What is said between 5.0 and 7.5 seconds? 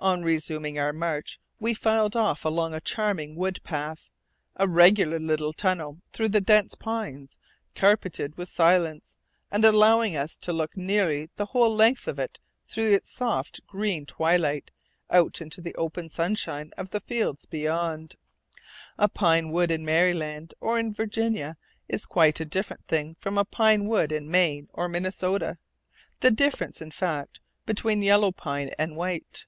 little tunnel through the dense pines,